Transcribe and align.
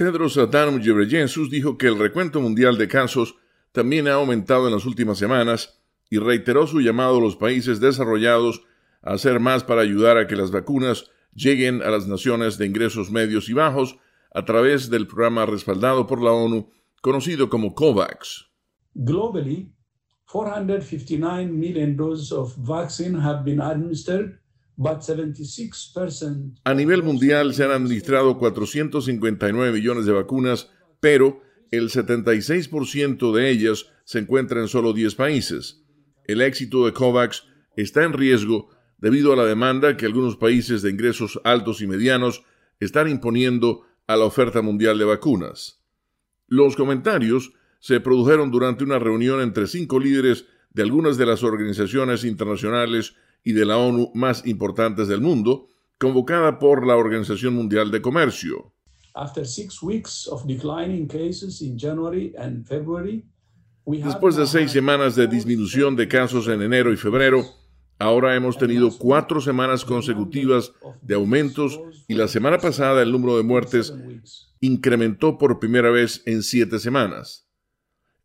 Tedros 0.00 0.38
Adhanom 0.38 0.80
Ghebreyesus 0.80 1.50
dijo 1.50 1.76
que 1.76 1.86
el 1.86 1.98
recuento 1.98 2.40
mundial 2.40 2.78
de 2.78 2.88
casos 2.88 3.36
también 3.70 4.08
ha 4.08 4.14
aumentado 4.14 4.66
en 4.66 4.72
las 4.72 4.86
últimas 4.86 5.18
semanas 5.18 5.78
y 6.08 6.16
reiteró 6.16 6.66
su 6.66 6.80
llamado 6.80 7.18
a 7.18 7.20
los 7.20 7.36
países 7.36 7.80
desarrollados 7.80 8.62
a 9.02 9.12
hacer 9.12 9.40
más 9.40 9.62
para 9.62 9.82
ayudar 9.82 10.16
a 10.16 10.26
que 10.26 10.36
las 10.36 10.52
vacunas 10.52 11.10
lleguen 11.34 11.82
a 11.82 11.90
las 11.90 12.06
naciones 12.06 12.56
de 12.56 12.64
ingresos 12.64 13.10
medios 13.10 13.50
y 13.50 13.52
bajos 13.52 13.98
a 14.32 14.46
través 14.46 14.88
del 14.88 15.06
programa 15.06 15.44
respaldado 15.44 16.06
por 16.06 16.22
la 16.22 16.32
ONU 16.32 16.70
conocido 17.02 17.50
como 17.50 17.74
COVAX. 17.74 18.46
Globally, 18.94 19.70
459 20.24 21.52
million 21.52 21.94
doses 21.94 22.32
of 22.32 22.56
vaccine 22.56 23.20
have 23.20 23.44
been 23.44 23.60
administered 23.60 24.39
a 26.64 26.74
nivel 26.74 27.02
mundial 27.02 27.52
se 27.52 27.64
han 27.64 27.70
administrado 27.70 28.38
459 28.38 29.72
millones 29.72 30.06
de 30.06 30.12
vacunas, 30.12 30.70
pero 31.00 31.42
el 31.70 31.90
76% 31.90 33.34
de 33.34 33.50
ellas 33.50 33.86
se 34.04 34.20
encuentra 34.20 34.60
en 34.60 34.68
solo 34.68 34.94
10 34.94 35.16
países. 35.16 35.84
El 36.24 36.40
éxito 36.40 36.86
de 36.86 36.94
COVAX 36.94 37.44
está 37.76 38.04
en 38.04 38.14
riesgo 38.14 38.70
debido 38.96 39.34
a 39.34 39.36
la 39.36 39.44
demanda 39.44 39.98
que 39.98 40.06
algunos 40.06 40.36
países 40.36 40.80
de 40.80 40.90
ingresos 40.90 41.38
altos 41.44 41.82
y 41.82 41.86
medianos 41.86 42.42
están 42.78 43.08
imponiendo 43.08 43.82
a 44.06 44.16
la 44.16 44.24
oferta 44.24 44.62
mundial 44.62 44.98
de 44.98 45.04
vacunas. 45.04 45.82
Los 46.46 46.74
comentarios 46.74 47.52
se 47.80 48.00
produjeron 48.00 48.50
durante 48.50 48.84
una 48.84 48.98
reunión 48.98 49.42
entre 49.42 49.66
cinco 49.66 50.00
líderes 50.00 50.46
de 50.70 50.82
algunas 50.82 51.18
de 51.18 51.26
las 51.26 51.42
organizaciones 51.42 52.24
internacionales 52.24 53.14
y 53.44 53.52
de 53.52 53.64
la 53.64 53.78
ONU 53.78 54.10
más 54.14 54.46
importantes 54.46 55.08
del 55.08 55.20
mundo, 55.20 55.68
convocada 55.98 56.58
por 56.58 56.86
la 56.86 56.96
Organización 56.96 57.54
Mundial 57.54 57.90
de 57.90 58.00
Comercio. 58.00 58.72
Después 63.86 64.36
de 64.36 64.46
seis 64.46 64.70
semanas 64.70 65.16
de 65.16 65.26
disminución 65.26 65.96
de 65.96 66.08
casos 66.08 66.48
en 66.48 66.62
enero 66.62 66.92
y 66.92 66.96
febrero, 66.96 67.44
ahora 67.98 68.36
hemos 68.36 68.56
tenido 68.56 68.96
cuatro 68.96 69.40
semanas 69.40 69.84
consecutivas 69.84 70.72
de 71.02 71.14
aumentos 71.14 71.80
y 72.06 72.14
la 72.14 72.28
semana 72.28 72.58
pasada 72.58 73.02
el 73.02 73.10
número 73.12 73.36
de 73.36 73.42
muertes 73.42 73.92
incrementó 74.60 75.38
por 75.38 75.58
primera 75.58 75.90
vez 75.90 76.22
en 76.26 76.42
siete 76.42 76.78
semanas. 76.78 77.46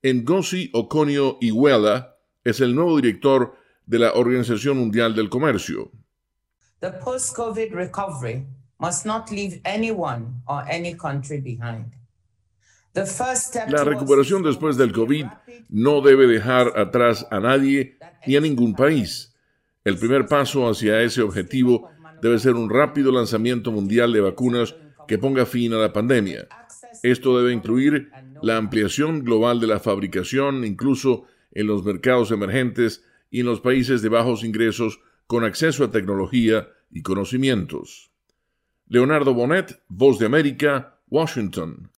Ngozi 0.03 0.69
Okonio 0.73 1.37
Iweala 1.41 2.15
es 2.43 2.61
el 2.61 2.75
nuevo 2.75 2.95
director 2.97 3.55
de 3.85 3.99
la 3.99 4.13
Organización 4.13 4.77
Mundial 4.77 5.15
del 5.15 5.29
Comercio. 5.29 5.91
The 6.79 6.91
post-COVID 6.91 7.73
recovery 7.73 8.45
must 8.79 9.05
not 9.05 9.31
leave 9.31 9.61
anyone 9.63 10.41
or 10.45 10.63
any 10.69 10.95
country 10.95 11.39
behind. 11.39 11.93
La 13.67 13.83
recuperación 13.83 14.41
después 14.41 14.77
del 14.77 14.93
COVID 14.93 15.25
no 15.69 15.99
debe 15.99 16.27
dejar 16.27 16.79
atrás 16.79 17.27
a 17.29 17.41
nadie 17.41 17.97
ni 18.25 18.37
a 18.37 18.41
ningún 18.41 18.73
país. 18.73 19.35
El 19.83 19.97
primer 19.97 20.27
paso 20.27 20.69
hacia 20.69 21.01
ese 21.01 21.21
objetivo 21.21 21.89
debe 22.21 22.39
ser 22.39 22.53
un 22.53 22.69
rápido 22.69 23.11
lanzamiento 23.11 23.71
mundial 23.71 24.13
de 24.13 24.21
vacunas 24.21 24.75
que 25.09 25.17
ponga 25.17 25.45
fin 25.45 25.73
a 25.73 25.77
la 25.77 25.91
pandemia. 25.91 26.47
Esto 27.03 27.37
debe 27.37 27.51
incluir 27.51 28.11
la 28.41 28.55
ampliación 28.55 29.23
global 29.25 29.59
de 29.59 29.67
la 29.67 29.79
fabricación, 29.79 30.63
incluso 30.63 31.25
en 31.51 31.67
los 31.67 31.83
mercados 31.83 32.31
emergentes, 32.31 33.03
y 33.35 33.41
en 33.41 33.47
los 33.47 33.59
países 33.59 34.01
de 34.01 34.07
bajos 34.07 34.45
ingresos 34.45 35.01
con 35.27 35.43
acceso 35.43 35.83
a 35.83 35.91
tecnología 35.91 36.69
y 36.89 37.01
conocimientos. 37.01 38.09
Leonardo 38.87 39.33
Bonet, 39.33 39.83
Voz 39.89 40.19
de 40.19 40.25
América, 40.25 41.01
Washington. 41.09 41.91